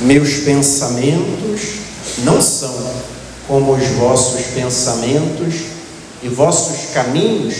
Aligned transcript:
Meus 0.00 0.38
pensamentos 0.44 1.60
não 2.24 2.40
são 2.40 2.74
como 3.46 3.72
os 3.74 3.86
vossos 3.88 4.46
pensamentos, 4.54 5.54
e 6.22 6.28
vossos 6.28 6.92
caminhos 6.92 7.54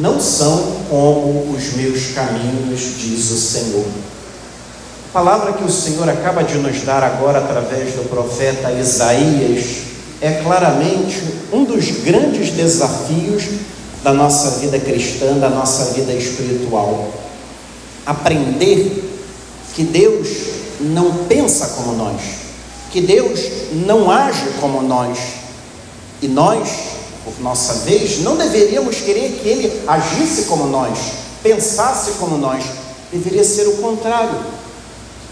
não 0.00 0.20
são 0.20 0.76
como 0.88 1.52
os 1.52 1.72
meus 1.74 2.12
caminhos, 2.12 2.80
diz 2.98 3.30
o 3.30 3.36
Senhor. 3.36 3.86
A 5.10 5.12
palavra 5.12 5.52
que 5.54 5.64
o 5.64 5.70
Senhor 5.70 6.08
acaba 6.08 6.42
de 6.44 6.54
nos 6.58 6.82
dar 6.82 7.02
agora 7.02 7.38
através 7.38 7.94
do 7.94 8.08
profeta 8.08 8.70
Isaías 8.72 9.82
é 10.20 10.40
claramente 10.42 11.22
um 11.52 11.64
dos 11.64 11.90
grandes 12.02 12.50
desafios 12.50 13.44
da 14.04 14.12
nossa 14.12 14.58
vida 14.58 14.78
cristã, 14.78 15.36
da 15.38 15.50
nossa 15.50 15.92
vida 15.92 16.12
espiritual. 16.12 17.12
Aprender 18.06 19.04
que 19.74 19.82
Deus 19.82 20.28
não 20.80 21.26
pensa 21.26 21.68
como 21.76 21.92
nós, 21.92 22.20
que 22.90 23.00
Deus 23.00 23.40
não 23.86 24.10
age 24.10 24.46
como 24.60 24.82
nós, 24.82 25.18
e 26.22 26.28
nós, 26.28 26.68
por 27.24 27.40
nossa 27.40 27.72
vez, 27.84 28.20
não 28.20 28.36
deveríamos 28.36 28.96
querer 28.96 29.40
que 29.40 29.48
Ele 29.48 29.82
agisse 29.86 30.44
como 30.44 30.66
nós, 30.66 30.98
pensasse 31.42 32.12
como 32.12 32.36
nós, 32.36 32.64
deveria 33.10 33.44
ser 33.44 33.66
o 33.68 33.76
contrário. 33.78 34.38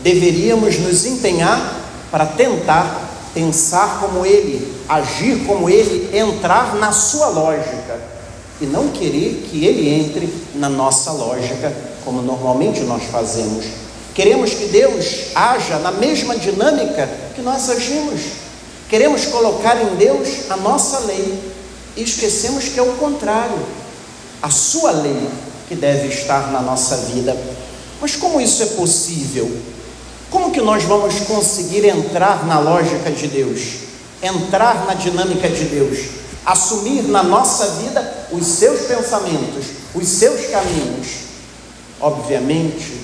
Deveríamos 0.03 0.79
nos 0.79 1.05
empenhar 1.05 1.81
para 2.11 2.25
tentar 2.25 3.09
pensar 3.35 4.01
como 4.01 4.25
Ele, 4.25 4.75
agir 4.89 5.45
como 5.47 5.69
Ele, 5.69 6.17
entrar 6.17 6.77
na 6.77 6.93
sua 6.93 7.29
lógica 7.29 8.01
e 8.61 8.67
não 8.67 8.89
querer 8.89 9.47
que 9.49 9.65
Ele 9.65 9.89
entre 9.89 10.33
na 10.55 10.69
nossa 10.69 11.13
lógica, 11.13 11.75
como 12.05 12.23
normalmente 12.23 12.81
nós 12.81 13.03
fazemos. 13.05 13.65
Queremos 14.19 14.51
que 14.51 14.65
Deus 14.65 15.27
haja 15.33 15.79
na 15.79 15.93
mesma 15.93 16.37
dinâmica 16.37 17.09
que 17.37 17.41
nós 17.41 17.71
agimos. 17.71 18.21
Queremos 18.89 19.27
colocar 19.27 19.81
em 19.81 19.95
Deus 19.95 20.51
a 20.51 20.57
nossa 20.57 20.99
lei 21.07 21.39
e 21.97 22.03
esquecemos 22.03 22.65
que 22.65 22.81
é 22.81 22.83
o 22.83 22.97
contrário. 22.97 23.57
A 24.43 24.51
sua 24.51 24.91
lei 24.91 25.31
que 25.69 25.77
deve 25.77 26.09
estar 26.09 26.51
na 26.51 26.61
nossa 26.61 26.97
vida. 26.97 27.37
Mas 28.01 28.17
como 28.17 28.41
isso 28.41 28.61
é 28.65 28.67
possível? 28.67 29.57
Como 30.31 30.51
que 30.51 30.61
nós 30.63 30.83
vamos 30.83 31.21
conseguir 31.21 31.85
entrar 31.85 32.45
na 32.45 32.59
lógica 32.59 33.13
de 33.13 33.29
Deus? 33.29 33.61
Entrar 34.21 34.85
na 34.85 34.95
dinâmica 34.95 35.49
de 35.49 35.63
Deus? 35.67 35.97
Assumir 36.45 37.05
na 37.05 37.23
nossa 37.23 37.67
vida 37.83 38.27
os 38.33 38.45
seus 38.45 38.81
pensamentos, 38.81 39.67
os 39.95 40.09
seus 40.09 40.45
caminhos? 40.49 41.07
Obviamente, 42.01 42.98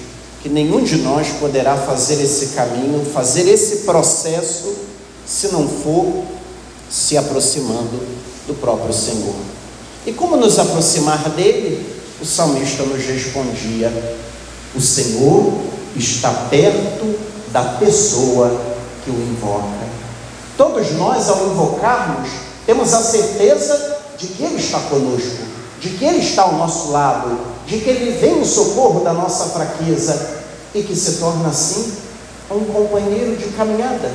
que 0.45 0.51
nenhum 0.51 0.85
de 0.85 0.99
nós 0.99 1.29
poderá 1.41 1.75
fazer 1.75 2.23
esse 2.23 2.49
caminho, 2.49 3.03
fazer 3.15 3.49
esse 3.49 3.77
processo, 3.77 4.75
se 5.27 5.49
não 5.49 5.67
for 5.67 6.23
se 6.91 7.17
aproximando 7.17 7.99
do 8.47 8.53
próprio 8.61 8.93
Senhor. 8.93 9.35
E 10.05 10.13
como 10.13 10.37
nos 10.37 10.59
aproximar 10.59 11.31
dele? 11.31 11.95
O 12.21 12.27
salmista 12.27 12.83
nos 12.83 13.03
respondia: 13.07 13.91
O 14.77 14.83
Senhor 14.83 15.51
está 15.97 16.31
perto 16.51 17.19
da 17.51 17.63
pessoa 17.79 18.61
que 19.03 19.11
o 19.11 19.15
invoca. 19.15 19.95
Todos 20.59 20.93
nós, 20.93 21.27
ao 21.31 21.47
invocarmos, 21.47 22.29
temos 22.67 22.93
a 22.93 23.01
certeza 23.01 23.97
de 24.19 24.27
que 24.27 24.45
Ele 24.45 24.57
está 24.57 24.79
conosco, 24.81 25.43
de 25.81 25.89
que 25.89 26.05
Ele 26.05 26.19
está 26.19 26.43
ao 26.43 26.53
nosso 26.53 26.91
lado, 26.91 27.35
de 27.67 27.79
que 27.79 27.89
Ele 27.89 28.19
vem 28.19 28.41
em 28.41 28.45
socorro 28.45 29.01
da 29.01 29.15
nossa 29.15 29.47
fraqueza 29.47 30.34
e 30.75 30.83
que 30.83 30.97
se 30.97 31.19
torna 31.19 31.49
assim 31.49 31.93
um 32.51 32.65
companheiro 32.67 33.37
de 33.37 33.47
caminhada. 33.57 34.11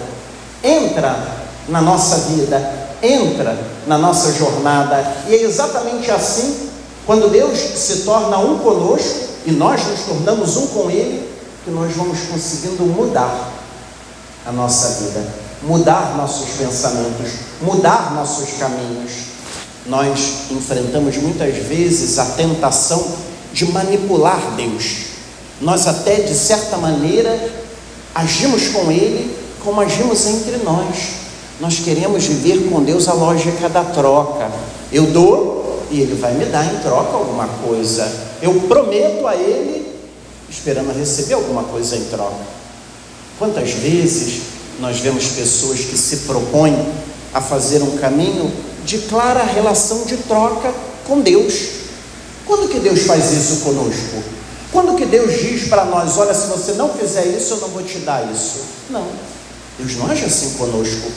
Entra 0.64 1.38
na 1.68 1.82
nossa 1.82 2.18
vida, 2.32 2.90
entra 3.02 3.58
na 3.88 3.98
nossa 3.98 4.34
jornada, 4.34 5.16
e 5.28 5.36
é 5.36 5.44
exatamente 5.44 6.12
assim, 6.12 6.70
quando 7.06 7.30
Deus 7.32 7.58
se 7.58 8.02
torna 8.02 8.38
um 8.38 8.60
conosco 8.60 9.30
e 9.46 9.52
nós 9.52 9.86
nos 9.88 10.02
tornamos 10.02 10.58
um 10.58 10.68
com 10.68 10.92
Ele, 10.92 11.28
que 11.64 11.72
nós 11.72 11.94
vamos 11.96 12.20
conseguindo 12.32 12.84
mudar 12.84 13.52
a 14.46 14.52
nossa 14.52 15.04
vida, 15.04 15.26
mudar 15.64 16.16
nossos 16.16 16.50
pensamentos, 16.52 17.32
mudar 17.62 18.14
nossos 18.14 18.58
caminhos. 18.58 19.12
Nós 19.86 20.52
enfrentamos 20.52 21.18
muitas 21.18 21.56
vezes 21.56 22.20
a 22.20 22.26
tentação 22.26 23.04
de 23.52 23.66
manipular 23.72 24.56
Deus. 24.56 25.09
Nós 25.62 25.88
até 25.88 26.16
de 26.22 26.34
certa 26.34 26.78
maneira 26.78 27.38
agimos 28.16 28.70
com 28.70 28.92
Ele 28.92 29.36
como 29.64 29.82
agimos 29.82 30.26
entre 30.26 30.58
nós. 30.58 31.20
Nós 31.60 31.80
queremos 31.80 32.26
viver 32.26 32.70
com 32.70 32.82
Deus 32.82 33.08
a 33.08 33.14
lógica 33.14 33.68
da 33.68 33.84
troca. 33.84 34.50
Eu 34.92 35.08
dou 35.08 35.84
e 35.92 36.00
Ele 36.00 36.16
vai 36.16 36.34
me 36.34 36.46
dar 36.46 36.66
em 36.66 36.80
troca 36.80 37.18
alguma 37.18 37.48
coisa. 37.48 38.10
Eu 38.42 38.54
prometo 38.62 39.28
a 39.28 39.36
Ele, 39.36 39.86
esperando 40.50 40.98
receber 40.98 41.34
alguma 41.34 41.64
coisa 41.64 41.98
em 41.98 42.06
troca. 42.06 42.60
Quantas 43.38 43.72
vezes 43.72 44.42
nós 44.80 45.00
vemos 45.00 45.28
pessoas 45.28 45.82
que 45.82 45.98
se 45.98 46.18
propõem 46.18 46.78
a 47.34 47.42
fazer 47.42 47.82
um 47.82 47.98
caminho 47.98 48.52
de 48.86 49.00
clara 49.00 49.44
relação 49.44 50.06
de 50.06 50.18
troca 50.18 50.74
com 51.06 51.20
Deus? 51.20 51.54
Quando 52.46 52.70
que 52.70 52.80
Deus 52.80 53.02
faz 53.02 53.32
isso 53.34 53.64
conosco? 53.64 54.39
Quando 54.72 54.96
que 54.96 55.06
Deus 55.06 55.40
diz 55.40 55.68
para 55.68 55.86
nós, 55.86 56.18
olha, 56.18 56.34
se 56.34 56.48
você 56.48 56.74
não 56.74 56.90
fizer 56.90 57.26
isso, 57.26 57.56
eu 57.56 57.58
não 57.58 57.70
vou 57.70 57.82
te 57.82 57.98
dar 58.00 58.30
isso? 58.32 58.60
Não. 58.90 59.06
Deus 59.78 59.96
não 59.96 60.08
age 60.08 60.26
assim 60.26 60.52
conosco. 60.58 61.10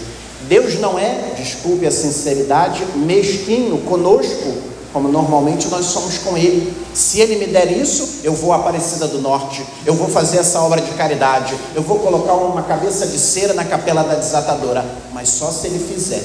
Deus 0.49 0.79
não 0.81 0.99
é, 0.99 1.35
desculpe 1.37 1.87
a 1.87 1.91
sinceridade, 1.91 2.85
mesquinho 2.97 3.79
conosco, 3.79 4.55
como 4.93 5.09
normalmente 5.09 5.69
nós 5.69 5.87
somos 5.87 6.19
com 6.19 6.37
Ele. 6.37 6.73
Se 6.95 7.21
Ele 7.21 7.37
me 7.37 7.47
der 7.47 7.71
isso, 7.73 8.21
eu 8.25 8.35
vou 8.35 8.53
à 8.53 8.57
Aparecida 8.57 9.07
do 9.07 9.21
Norte, 9.21 9.65
eu 9.85 9.95
vou 9.95 10.09
fazer 10.09 10.39
essa 10.39 10.61
obra 10.61 10.81
de 10.81 10.91
caridade, 10.93 11.55
eu 11.75 11.83
vou 11.83 11.99
colocar 11.99 12.35
uma 12.35 12.63
cabeça 12.63 13.07
de 13.07 13.19
cera 13.19 13.55
na 13.55 13.65
capela 13.65 14.03
da 14.03 14.15
desatadora, 14.15 14.85
mas 15.13 15.29
só 15.29 15.51
se 15.51 15.67
Ele 15.67 15.79
fizer. 15.79 16.23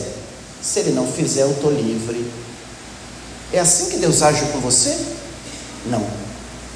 Se 0.62 0.80
Ele 0.80 0.92
não 0.92 1.08
fizer, 1.08 1.42
eu 1.42 1.52
estou 1.52 1.72
livre. 1.72 2.30
É 3.54 3.60
assim 3.60 3.90
que 3.90 3.98
Deus 3.98 4.22
age 4.22 4.46
com 4.52 4.60
você? 4.60 4.98
Não. 5.86 6.27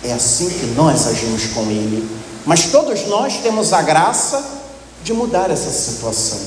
É 0.04 0.14
assim 0.14 0.50
que 0.50 0.66
nós 0.76 1.08
agimos 1.08 1.48
com 1.48 1.62
Ele. 1.70 2.08
Mas 2.46 2.68
todos 2.68 3.08
nós 3.08 3.38
temos 3.38 3.72
a 3.72 3.82
graça 3.82 4.44
de 5.04 5.14
mudar 5.14 5.50
essa 5.52 5.70
situação, 5.70 6.40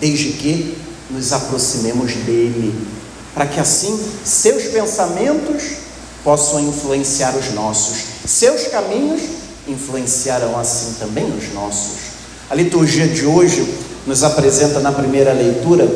desde 0.00 0.32
que 0.32 0.76
nos 1.10 1.32
aproximemos 1.32 2.12
dele, 2.14 2.74
para 3.34 3.46
que 3.46 3.60
assim 3.60 3.98
seus 4.24 4.64
pensamentos 4.64 5.62
possam 6.24 6.60
influenciar 6.60 7.36
os 7.36 7.52
nossos, 7.52 7.98
seus 8.26 8.66
caminhos 8.68 9.22
influenciarão 9.68 10.58
assim 10.58 10.94
também 10.98 11.24
os 11.36 11.52
nossos. 11.52 12.16
A 12.50 12.54
liturgia 12.54 13.06
de 13.06 13.26
hoje 13.26 13.66
nos 14.06 14.22
apresenta 14.22 14.80
na 14.80 14.92
primeira 14.92 15.32
leitura 15.32 15.88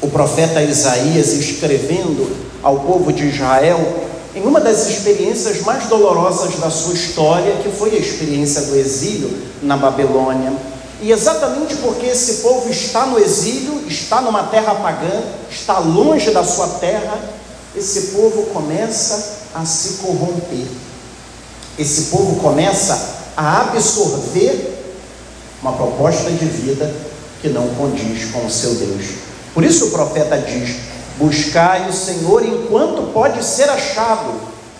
o 0.00 0.08
profeta 0.08 0.62
Isaías 0.62 1.32
escrevendo 1.32 2.30
ao 2.62 2.80
povo 2.80 3.12
de 3.12 3.26
Israel 3.26 4.03
em 4.34 4.42
uma 4.42 4.60
das 4.60 4.88
experiências 4.88 5.60
mais 5.62 5.86
dolorosas 5.86 6.56
da 6.58 6.70
sua 6.70 6.94
história, 6.94 7.56
que 7.62 7.70
foi 7.70 7.90
a 7.90 7.98
experiência 7.98 8.62
do 8.62 8.76
exílio 8.76 9.30
na 9.62 9.76
Babilônia. 9.76 10.52
E 11.00 11.12
exatamente 11.12 11.76
porque 11.76 12.06
esse 12.06 12.42
povo 12.42 12.68
está 12.68 13.06
no 13.06 13.18
exílio, 13.18 13.84
está 13.86 14.20
numa 14.20 14.44
terra 14.44 14.74
pagã, 14.74 15.22
está 15.50 15.78
longe 15.78 16.30
da 16.30 16.42
sua 16.42 16.66
terra, 16.66 17.18
esse 17.76 18.12
povo 18.12 18.44
começa 18.46 19.36
a 19.54 19.64
se 19.64 19.94
corromper. 19.94 20.66
Esse 21.78 22.02
povo 22.02 22.40
começa 22.40 23.14
a 23.36 23.62
absorver 23.62 24.74
uma 25.60 25.72
proposta 25.72 26.30
de 26.30 26.44
vida 26.44 26.92
que 27.40 27.48
não 27.48 27.68
condiz 27.74 28.30
com 28.30 28.46
o 28.46 28.50
seu 28.50 28.74
Deus. 28.74 29.06
Por 29.52 29.64
isso 29.64 29.86
o 29.86 29.90
profeta 29.90 30.38
diz: 30.38 30.76
Buscai 31.16 31.88
o 31.88 31.92
Senhor 31.92 32.44
enquanto 32.44 33.12
pode 33.12 33.44
ser 33.44 33.68
achado, 33.70 34.32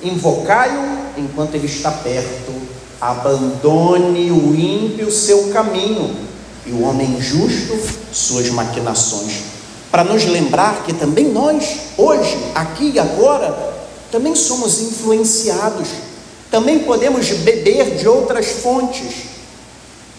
invocai-o 0.03 0.99
enquanto 1.17 1.55
ele 1.55 1.67
está 1.67 1.91
perto. 1.91 2.53
Abandone 3.01 4.31
o 4.31 4.55
ímpio 4.55 5.11
seu 5.11 5.51
caminho 5.53 6.17
e 6.67 6.73
o 6.73 6.83
homem 6.83 7.21
justo 7.21 7.79
suas 8.13 8.49
maquinações. 8.51 9.43
Para 9.91 10.03
nos 10.03 10.25
lembrar 10.25 10.83
que 10.85 10.93
também 10.93 11.31
nós, 11.31 11.77
hoje, 11.97 12.37
aqui 12.55 12.93
e 12.95 12.99
agora, 12.99 13.75
também 14.11 14.35
somos 14.35 14.81
influenciados, 14.81 15.89
também 16.51 16.81
podemos 16.81 17.29
beber 17.31 17.97
de 17.97 18.09
outras 18.09 18.47
fontes, 18.47 19.27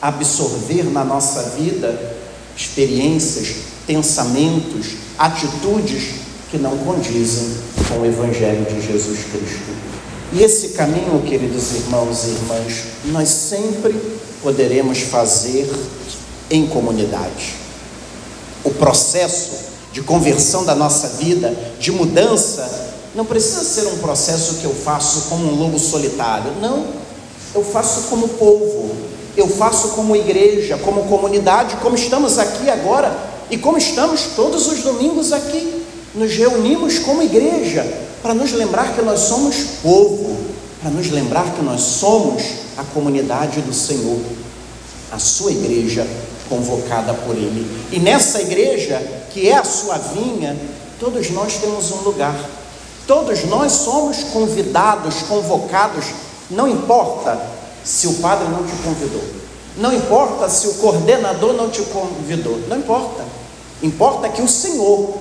absorver 0.01 0.83
na 0.83 1.03
nossa 1.03 1.41
vida 1.57 2.15
experiências, 2.55 3.55
pensamentos, 3.85 4.95
atitudes 5.17 6.15
que 6.49 6.57
não 6.57 6.77
condizem 6.77 7.49
com 7.89 7.99
o 7.99 8.05
Evangelho 8.05 8.65
de 8.65 8.81
Jesus 8.85 9.19
Cristo. 9.31 9.75
E 10.33 10.41
esse 10.41 10.69
caminho, 10.69 11.21
queridos 11.21 11.73
irmãos 11.73 12.25
e 12.25 12.29
irmãs, 12.29 12.83
nós 13.05 13.29
sempre 13.29 13.95
poderemos 14.41 14.99
fazer 15.01 15.71
em 16.49 16.67
comunidade. 16.67 17.53
O 18.63 18.71
processo 18.71 19.51
de 19.91 20.01
conversão 20.01 20.65
da 20.65 20.75
nossa 20.75 21.09
vida, 21.09 21.55
de 21.79 21.91
mudança, 21.91 22.93
não 23.13 23.23
precisa 23.23 23.63
ser 23.63 23.87
um 23.87 23.97
processo 23.99 24.55
que 24.55 24.65
eu 24.65 24.73
faço 24.73 25.29
como 25.29 25.45
um 25.45 25.55
lobo 25.55 25.79
solitário. 25.79 26.51
Não. 26.61 26.85
Eu 27.53 27.63
faço 27.63 28.09
como 28.09 28.27
povo. 28.29 28.95
Eu 29.37 29.47
faço 29.47 29.89
como 29.89 30.15
igreja, 30.15 30.77
como 30.77 31.03
comunidade, 31.03 31.77
como 31.77 31.95
estamos 31.95 32.39
aqui 32.39 32.69
agora 32.69 33.34
e 33.49 33.57
como 33.57 33.77
estamos 33.77 34.21
todos 34.35 34.67
os 34.67 34.81
domingos 34.81 35.31
aqui. 35.31 35.83
Nos 36.13 36.33
reunimos 36.33 36.99
como 36.99 37.21
igreja 37.21 37.85
para 38.23 38.33
nos 38.33 38.53
lembrar 38.53 38.95
que 38.95 39.01
nós 39.01 39.19
somos 39.19 39.55
povo, 39.83 40.37
para 40.81 40.89
nos 40.89 41.11
lembrar 41.11 41.53
que 41.53 41.61
nós 41.61 41.81
somos 41.81 42.41
a 42.77 42.83
comunidade 42.83 43.61
do 43.61 43.73
Senhor, 43.73 44.19
a 45.11 45.19
sua 45.19 45.51
igreja 45.51 46.07
convocada 46.47 47.13
por 47.13 47.35
Ele. 47.35 47.67
E 47.91 47.99
nessa 47.99 48.41
igreja, 48.41 49.01
que 49.31 49.49
é 49.49 49.57
a 49.57 49.63
sua 49.63 49.97
vinha, 49.97 50.55
todos 50.99 51.29
nós 51.31 51.57
temos 51.57 51.91
um 51.91 51.97
lugar. 51.97 52.35
Todos 53.05 53.45
nós 53.45 53.71
somos 53.71 54.23
convidados, 54.31 55.21
convocados, 55.23 56.05
não 56.49 56.67
importa 56.67 57.39
se 57.83 58.07
o 58.07 58.13
padre 58.15 58.47
não 58.47 58.63
te 58.65 58.75
convidou, 58.83 59.23
não 59.77 59.93
importa 59.93 60.49
se 60.49 60.67
o 60.67 60.73
coordenador 60.75 61.53
não 61.53 61.69
te 61.69 61.81
convidou, 61.83 62.59
não 62.69 62.77
importa. 62.77 63.23
Importa 63.83 64.29
que 64.29 64.41
o 64.41 64.47
Senhor, 64.47 65.17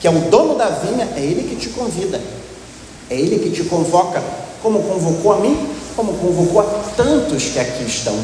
que 0.00 0.06
é 0.06 0.10
o 0.10 0.20
dono 0.30 0.56
da 0.56 0.68
vinha, 0.68 1.08
é 1.16 1.20
Ele 1.20 1.48
que 1.48 1.56
te 1.56 1.70
convida, 1.70 2.20
é 3.08 3.14
Ele 3.14 3.38
que 3.38 3.50
te 3.50 3.64
convoca, 3.64 4.22
como 4.62 4.82
convocou 4.82 5.32
a 5.32 5.38
mim, 5.38 5.68
como 5.96 6.14
convocou 6.14 6.60
a 6.60 6.64
tantos 6.96 7.44
que 7.44 7.58
aqui 7.58 7.84
estão. 7.84 8.18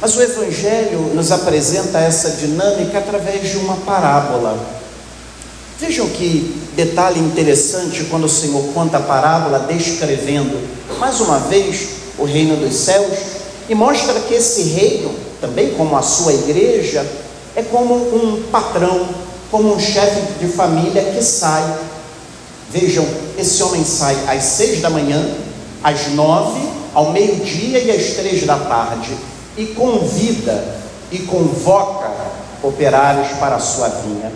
Mas 0.00 0.16
o 0.16 0.22
Evangelho 0.22 0.98
nos 1.14 1.30
apresenta 1.30 1.98
essa 1.98 2.30
dinâmica 2.30 2.98
através 2.98 3.50
de 3.50 3.58
uma 3.58 3.76
parábola. 3.76 4.58
Vejam 5.78 6.08
que 6.08 6.60
detalhe 6.74 7.20
interessante 7.20 8.04
quando 8.04 8.24
o 8.24 8.28
Senhor 8.28 8.62
conta 8.74 8.96
a 8.96 9.00
parábola, 9.00 9.60
descrevendo 9.60 10.58
mais 10.98 11.20
uma 11.20 11.38
vez 11.38 11.88
o 12.18 12.24
reino 12.24 12.56
dos 12.56 12.74
céus, 12.74 13.16
e 13.72 13.74
mostra 13.74 14.20
que 14.20 14.34
esse 14.34 14.64
reino, 14.64 15.14
também 15.40 15.70
como 15.70 15.96
a 15.96 16.02
sua 16.02 16.34
igreja, 16.34 17.06
é 17.56 17.62
como 17.62 17.94
um 17.94 18.42
patrão, 18.52 19.08
como 19.50 19.74
um 19.74 19.80
chefe 19.80 20.20
de 20.38 20.52
família 20.52 21.02
que 21.02 21.22
sai. 21.22 21.78
Vejam, 22.70 23.06
esse 23.38 23.62
homem 23.62 23.82
sai 23.82 24.14
às 24.28 24.44
seis 24.44 24.82
da 24.82 24.90
manhã, 24.90 25.26
às 25.82 26.08
nove, 26.08 26.60
ao 26.92 27.12
meio-dia 27.12 27.78
e 27.78 27.90
às 27.90 28.08
três 28.14 28.44
da 28.44 28.58
tarde 28.58 29.16
e 29.56 29.64
convida 29.68 30.62
e 31.10 31.20
convoca 31.20 32.10
operários 32.62 33.28
para 33.38 33.56
a 33.56 33.60
sua 33.60 33.88
vinha. 33.88 34.30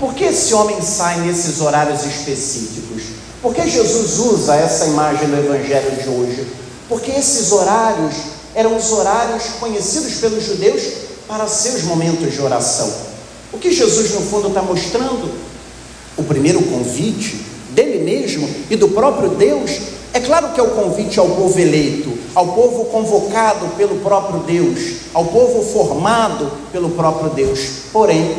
Por 0.00 0.14
que 0.14 0.24
esse 0.24 0.54
homem 0.54 0.80
sai 0.80 1.20
nesses 1.26 1.60
horários 1.60 2.06
específicos? 2.06 3.02
Por 3.42 3.54
que 3.54 3.68
Jesus 3.68 4.18
usa 4.18 4.56
essa 4.56 4.86
imagem 4.86 5.28
no 5.28 5.38
Evangelho 5.38 5.90
de 6.02 6.08
hoje? 6.08 6.46
Porque 6.88 7.10
esses 7.10 7.52
horários 7.52 8.37
eram 8.58 8.76
os 8.76 8.90
horários 8.90 9.44
conhecidos 9.60 10.14
pelos 10.14 10.44
judeus 10.44 10.82
para 11.28 11.46
seus 11.46 11.84
momentos 11.84 12.32
de 12.32 12.42
oração. 12.42 12.92
O 13.52 13.58
que 13.58 13.70
Jesus, 13.70 14.10
no 14.14 14.20
fundo, 14.22 14.48
está 14.48 14.60
mostrando? 14.60 15.30
O 16.16 16.24
primeiro 16.24 16.60
convite 16.62 17.36
dele 17.70 18.02
mesmo 18.02 18.50
e 18.68 18.74
do 18.74 18.88
próprio 18.88 19.28
Deus 19.28 19.78
é 20.12 20.18
claro 20.18 20.52
que 20.52 20.58
é 20.58 20.62
o 20.64 20.70
convite 20.70 21.20
ao 21.20 21.28
povo 21.28 21.56
eleito, 21.56 22.12
ao 22.34 22.48
povo 22.48 22.86
convocado 22.86 23.64
pelo 23.76 24.00
próprio 24.00 24.40
Deus, 24.40 25.02
ao 25.14 25.26
povo 25.26 25.62
formado 25.62 26.50
pelo 26.72 26.90
próprio 26.90 27.30
Deus. 27.30 27.60
Porém, 27.92 28.38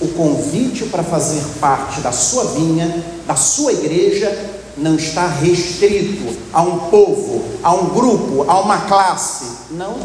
o 0.00 0.08
convite 0.08 0.86
para 0.86 1.04
fazer 1.04 1.40
parte 1.60 2.00
da 2.00 2.10
sua 2.10 2.42
vinha, 2.46 3.04
da 3.24 3.36
sua 3.36 3.72
igreja, 3.72 4.36
não 4.76 4.96
está 4.96 5.26
restrito 5.26 6.36
a 6.52 6.62
um 6.62 6.90
povo, 6.90 7.44
a 7.62 7.74
um 7.74 7.86
grupo, 7.90 8.44
a 8.48 8.60
uma 8.60 8.82
classe. 8.82 9.44
Não. 9.70 9.98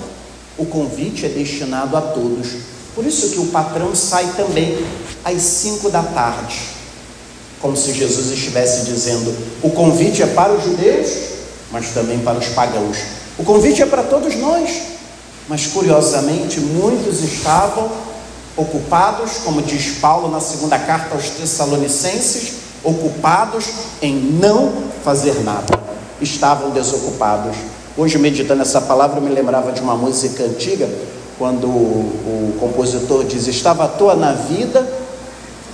O 0.58 0.66
convite 0.66 1.26
é 1.26 1.30
destinado 1.30 1.96
a 1.96 2.02
todos. 2.02 2.48
Por 2.94 3.06
isso 3.06 3.30
que 3.30 3.40
o 3.40 3.48
patrão 3.48 3.96
sai 3.96 4.34
também 4.36 4.86
às 5.24 5.42
cinco 5.42 5.90
da 5.90 6.04
tarde 6.04 6.80
como 7.62 7.76
se 7.76 7.94
Jesus 7.94 8.32
estivesse 8.32 8.86
dizendo: 8.86 9.36
o 9.62 9.70
convite 9.72 10.24
é 10.24 10.28
para 10.28 10.54
os 10.54 10.64
judeus, 10.64 11.10
mas 11.72 11.90
também 11.90 12.20
para 12.20 12.38
os 12.38 12.48
pagãos. 12.50 12.98
O 13.38 13.44
convite 13.44 13.82
é 13.82 13.86
para 13.86 14.04
todos 14.04 14.36
nós, 14.36 14.82
mas 15.48 15.68
curiosamente 15.68 16.60
muitos 16.60 17.22
estavam 17.22 17.90
ocupados, 18.56 19.38
como 19.44 19.62
diz 19.62 19.98
Paulo 20.00 20.30
na 20.30 20.42
segunda 20.42 20.78
carta 20.78 21.16
aos 21.16 21.30
Tessalonicenses, 21.30 22.54
ocupados 22.84 23.66
em 24.02 24.16
não 24.16 24.74
fazer 25.04 25.44
nada. 25.44 25.80
Estavam 26.22 26.72
desocupados. 26.72 27.56
Hoje, 27.98 28.18
meditando 28.18 28.62
essa 28.62 28.82
palavra, 28.82 29.20
eu 29.20 29.24
me 29.24 29.34
lembrava 29.34 29.72
de 29.72 29.82
uma 29.82 29.96
música 29.96 30.44
antiga, 30.44 30.90
quando 31.38 31.68
o, 31.68 31.70
o 31.70 32.58
compositor 32.60 33.24
diz: 33.24 33.48
Estava 33.48 33.86
à 33.86 33.88
toa 33.88 34.16
na 34.16 34.34
vida 34.34 34.86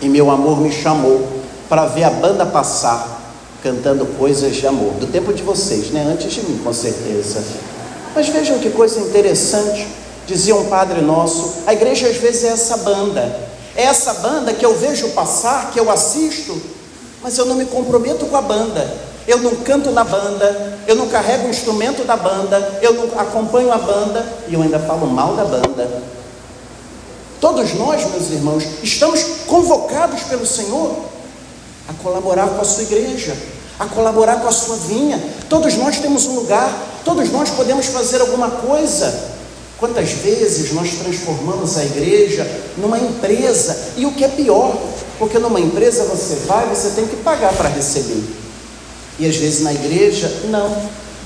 e 0.02 0.10
meu 0.10 0.30
amor 0.30 0.60
me 0.60 0.72
chamou 0.72 1.28
para 1.68 1.86
ver 1.86 2.04
a 2.04 2.10
banda 2.10 2.46
passar 2.46 3.16
cantando 3.64 4.06
coisas 4.06 4.56
de 4.56 4.68
amor, 4.68 4.94
do 4.94 5.08
tempo 5.08 5.34
de 5.34 5.42
vocês, 5.42 5.90
né? 5.90 6.06
Antes 6.08 6.32
de 6.32 6.42
mim, 6.42 6.60
com 6.64 6.72
certeza. 6.72 7.44
Mas 8.14 8.30
vejam 8.30 8.60
que 8.60 8.70
coisa 8.70 9.00
interessante, 9.00 9.88
dizia 10.28 10.56
um 10.56 10.66
padre 10.66 11.02
nosso, 11.02 11.52
a 11.66 11.74
igreja 11.74 12.08
às 12.08 12.18
vezes 12.18 12.44
é 12.44 12.50
essa 12.50 12.78
banda, 12.78 13.22
é 13.76 13.84
essa 13.84 14.14
banda 14.16 14.54
que 14.54 14.64
eu 14.64 14.78
vejo 14.78 15.10
passar, 15.10 15.72
que 15.72 15.80
eu 15.80 15.90
assisto, 15.90 16.56
mas 17.26 17.40
eu 17.40 17.46
não 17.48 17.56
me 17.56 17.66
comprometo 17.66 18.28
com 18.28 18.38
a 18.38 18.42
banda, 18.42 18.88
eu 19.28 19.40
não 19.40 19.56
canto 19.56 19.90
na 19.90 20.04
banda, 20.04 20.78
eu 20.86 20.96
não 20.96 21.08
carrego 21.08 21.48
o 21.48 21.50
instrumento 21.50 22.04
da 22.04 22.16
banda, 22.16 22.80
eu 22.84 22.94
não 22.94 23.20
acompanho 23.20 23.72
a 23.74 23.80
banda 23.80 24.24
e 24.48 24.54
eu 24.54 24.62
ainda 24.62 24.78
falo 24.78 25.08
mal 25.08 25.36
da 25.36 25.44
banda. 25.44 26.04
Todos 27.42 27.74
nós, 27.74 28.08
meus 28.12 28.30
irmãos, 28.30 28.64
estamos 28.84 29.24
convocados 29.48 30.22
pelo 30.22 30.46
Senhor 30.46 30.96
a 31.90 31.94
colaborar 32.04 32.48
com 32.48 32.62
a 32.62 32.64
sua 32.64 32.84
igreja, 32.84 33.36
a 33.80 33.88
colaborar 33.88 34.42
com 34.42 34.48
a 34.48 34.52
sua 34.52 34.76
vinha. 34.76 35.20
Todos 35.50 35.76
nós 35.78 35.98
temos 35.98 36.28
um 36.28 36.36
lugar, 36.36 36.72
todos 37.04 37.32
nós 37.32 37.50
podemos 37.50 37.88
fazer 37.88 38.22
alguma 38.22 38.52
coisa. 38.52 39.34
Quantas 39.80 40.12
vezes 40.12 40.74
nós 40.74 40.92
transformamos 40.92 41.76
a 41.76 41.84
igreja 41.84 42.48
numa 42.78 43.00
empresa? 43.00 43.76
E 43.98 44.06
o 44.06 44.12
que 44.12 44.24
é 44.24 44.28
pior, 44.28 44.78
porque 45.18 45.40
numa 45.40 45.60
empresa 45.60 46.04
você 46.06 46.36
vai, 46.48 46.68
você 46.68 46.90
tem 46.92 47.08
que 47.08 47.16
pagar 47.18 47.54
para 47.54 47.70
receber. 47.70 48.24
E 49.18 49.28
às 49.28 49.36
vezes 49.36 49.62
na 49.62 49.74
igreja, 49.74 50.32
não. 50.50 50.76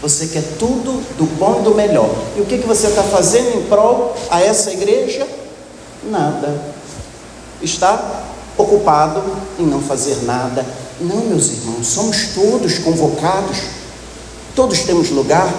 Você 0.01 0.27
quer 0.27 0.43
tudo 0.57 1.03
do 1.17 1.25
bom 1.37 1.59
e 1.59 1.63
do 1.63 1.75
melhor. 1.75 2.09
E 2.37 2.41
o 2.41 2.45
que, 2.45 2.57
que 2.57 2.67
você 2.67 2.87
está 2.87 3.03
fazendo 3.03 3.57
em 3.57 3.63
prol 3.63 4.15
a 4.29 4.41
essa 4.41 4.71
igreja? 4.71 5.27
Nada. 6.03 6.61
Está 7.61 8.23
ocupado 8.57 9.21
em 9.57 9.65
não 9.65 9.81
fazer 9.81 10.23
nada. 10.23 10.65
Não, 11.01 11.17
meus 11.17 11.49
irmãos, 11.49 11.87
somos 11.87 12.29
todos 12.35 12.77
convocados, 12.79 13.57
todos 14.55 14.79
temos 14.79 15.09
lugar, 15.09 15.49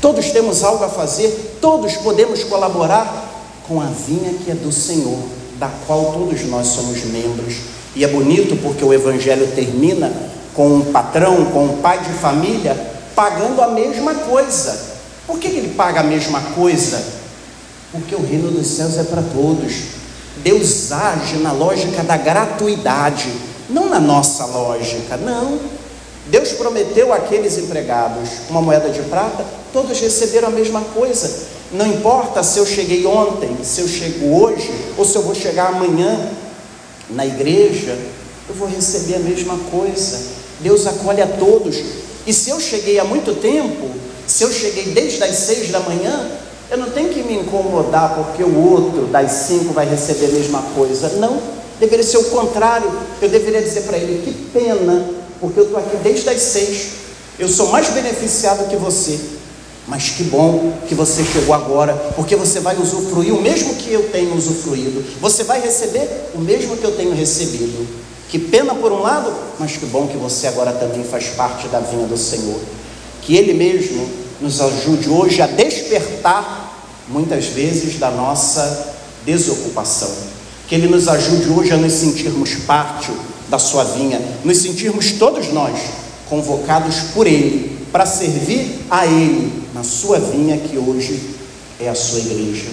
todos 0.00 0.30
temos 0.30 0.62
algo 0.62 0.84
a 0.84 0.88
fazer, 0.88 1.58
todos 1.60 1.94
podemos 1.96 2.44
colaborar 2.44 3.30
com 3.66 3.80
a 3.80 3.86
vinha 3.86 4.34
que 4.34 4.50
é 4.50 4.54
do 4.54 4.70
Senhor, 4.70 5.18
da 5.62 5.70
qual 5.86 6.06
todos 6.06 6.44
nós 6.46 6.66
somos 6.66 7.04
membros. 7.04 7.54
E 7.94 8.02
é 8.02 8.08
bonito 8.08 8.60
porque 8.60 8.84
o 8.84 8.92
Evangelho 8.92 9.46
termina 9.54 10.12
com 10.54 10.66
um 10.66 10.92
patrão, 10.92 11.44
com 11.52 11.66
um 11.66 11.76
pai 11.76 12.00
de 12.00 12.12
família, 12.14 12.74
pagando 13.14 13.62
a 13.62 13.68
mesma 13.68 14.12
coisa. 14.12 14.76
Por 15.24 15.38
que 15.38 15.46
ele 15.46 15.74
paga 15.74 16.00
a 16.00 16.02
mesma 16.02 16.40
coisa? 16.56 17.00
Porque 17.92 18.12
o 18.12 18.26
reino 18.26 18.50
dos 18.50 18.66
céus 18.66 18.98
é 18.98 19.04
para 19.04 19.22
todos. 19.22 19.72
Deus 20.38 20.90
age 20.90 21.36
na 21.36 21.52
lógica 21.52 22.02
da 22.02 22.16
gratuidade, 22.16 23.32
não 23.70 23.88
na 23.88 24.00
nossa 24.00 24.44
lógica, 24.46 25.16
não. 25.16 25.60
Deus 26.26 26.50
prometeu 26.54 27.12
àqueles 27.12 27.56
empregados 27.56 28.28
uma 28.50 28.60
moeda 28.60 28.88
de 28.88 29.02
prata, 29.02 29.44
todos 29.72 30.00
receberam 30.00 30.48
a 30.48 30.50
mesma 30.50 30.80
coisa. 30.80 31.30
Não 31.72 31.86
importa 31.86 32.42
se 32.42 32.58
eu 32.58 32.66
cheguei 32.66 33.06
ontem, 33.06 33.56
se 33.62 33.80
eu 33.80 33.88
chego 33.88 34.42
hoje, 34.42 34.70
ou 34.98 35.04
se 35.04 35.16
eu 35.16 35.22
vou 35.22 35.34
chegar 35.34 35.68
amanhã 35.68 36.30
na 37.08 37.24
igreja, 37.24 37.98
eu 38.48 38.54
vou 38.54 38.68
receber 38.68 39.14
a 39.14 39.18
mesma 39.20 39.58
coisa. 39.70 40.20
Deus 40.60 40.86
acolhe 40.86 41.22
a 41.22 41.26
todos. 41.26 41.76
E 42.26 42.32
se 42.32 42.50
eu 42.50 42.60
cheguei 42.60 42.98
há 42.98 43.04
muito 43.04 43.34
tempo, 43.40 43.90
se 44.26 44.44
eu 44.44 44.52
cheguei 44.52 44.92
desde 44.92 45.22
as 45.24 45.34
seis 45.36 45.70
da 45.70 45.80
manhã, 45.80 46.30
eu 46.70 46.78
não 46.78 46.90
tenho 46.90 47.08
que 47.08 47.22
me 47.22 47.34
incomodar 47.34 48.14
porque 48.14 48.42
o 48.42 48.70
outro 48.70 49.06
das 49.06 49.30
cinco 49.32 49.72
vai 49.72 49.88
receber 49.88 50.26
a 50.26 50.32
mesma 50.32 50.62
coisa. 50.74 51.08
Não, 51.18 51.40
deveria 51.80 52.04
ser 52.04 52.18
o 52.18 52.24
contrário. 52.24 52.90
Eu 53.20 53.28
deveria 53.28 53.62
dizer 53.62 53.82
para 53.82 53.96
ele: 53.96 54.22
que 54.22 54.32
pena, 54.58 55.06
porque 55.40 55.58
eu 55.58 55.64
estou 55.64 55.78
aqui 55.78 55.96
desde 56.02 56.28
as 56.28 56.40
seis. 56.40 56.92
Eu 57.38 57.48
sou 57.48 57.68
mais 57.68 57.88
beneficiado 57.90 58.68
que 58.68 58.76
você. 58.76 59.18
Mas 59.86 60.10
que 60.10 60.24
bom 60.24 60.78
que 60.88 60.94
você 60.94 61.24
chegou 61.24 61.54
agora, 61.54 61.94
porque 62.14 62.36
você 62.36 62.60
vai 62.60 62.76
usufruir 62.76 63.34
o 63.34 63.42
mesmo 63.42 63.74
que 63.74 63.92
eu 63.92 64.08
tenho 64.10 64.34
usufruído. 64.36 65.04
Você 65.20 65.42
vai 65.42 65.60
receber 65.60 66.08
o 66.34 66.38
mesmo 66.38 66.76
que 66.76 66.84
eu 66.84 66.96
tenho 66.96 67.14
recebido. 67.14 67.86
Que 68.28 68.38
pena 68.38 68.74
por 68.74 68.92
um 68.92 69.00
lado, 69.02 69.32
mas 69.58 69.76
que 69.76 69.84
bom 69.86 70.06
que 70.06 70.16
você 70.16 70.46
agora 70.46 70.72
também 70.72 71.04
faz 71.04 71.28
parte 71.30 71.66
da 71.68 71.80
vinha 71.80 72.06
do 72.06 72.16
Senhor. 72.16 72.58
Que 73.22 73.36
Ele 73.36 73.52
mesmo 73.52 74.08
nos 74.40 74.60
ajude 74.60 75.08
hoje 75.08 75.42
a 75.42 75.46
despertar, 75.46 76.88
muitas 77.08 77.46
vezes, 77.46 77.98
da 77.98 78.10
nossa 78.10 78.94
desocupação. 79.26 80.10
Que 80.68 80.76
Ele 80.76 80.86
nos 80.86 81.08
ajude 81.08 81.50
hoje 81.50 81.72
a 81.72 81.76
nos 81.76 81.92
sentirmos 81.92 82.54
parte 82.66 83.10
da 83.48 83.58
Sua 83.58 83.84
vinha, 83.84 84.20
nos 84.44 84.58
sentirmos 84.58 85.12
todos 85.12 85.52
nós 85.52 85.78
convocados 86.28 87.00
por 87.12 87.26
Ele 87.26 87.71
para 87.92 88.06
servir 88.06 88.86
a 88.90 89.06
Ele 89.06 89.68
na 89.74 89.84
Sua 89.84 90.18
vinha, 90.18 90.56
que 90.58 90.78
hoje 90.78 91.36
é 91.78 91.88
a 91.88 91.94
Sua 91.94 92.18
igreja. 92.18 92.70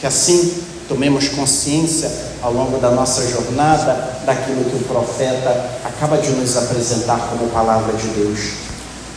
Que 0.00 0.06
assim 0.06 0.62
tomemos 0.86 1.28
consciência 1.28 2.10
ao 2.42 2.52
longo 2.52 2.78
da 2.78 2.90
nossa 2.90 3.26
jornada 3.28 4.20
daquilo 4.24 4.64
que 4.64 4.76
o 4.76 4.86
profeta 4.86 5.50
acaba 5.84 6.18
de 6.18 6.30
nos 6.30 6.56
apresentar 6.56 7.18
como 7.30 7.50
palavra 7.50 7.96
de 7.96 8.06
Deus. 8.08 8.40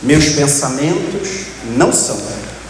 Meus 0.02 0.30
pensamentos 0.30 1.28
não 1.76 1.92
são 1.92 2.16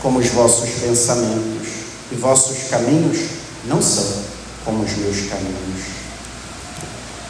como 0.02 0.18
os 0.18 0.28
vossos 0.28 0.68
pensamentos, 0.80 1.68
e 2.10 2.16
vossos 2.16 2.68
caminhos 2.68 3.18
não 3.64 3.80
são 3.80 4.04
como 4.64 4.82
os 4.82 4.96
meus 4.96 5.28
caminhos. 5.30 6.01